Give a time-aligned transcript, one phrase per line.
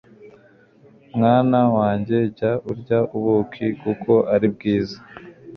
[1.15, 4.97] Mwana wanjye jya urya ubuki kuko ari bwiza